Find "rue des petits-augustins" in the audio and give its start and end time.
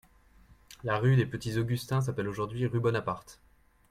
0.97-2.01